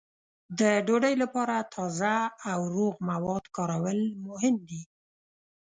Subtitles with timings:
[0.59, 2.15] د ډوډۍ لپاره تازه
[2.51, 4.81] او روغ مواد کارول مهم دي.